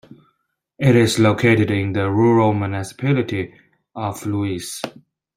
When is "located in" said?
1.19-1.93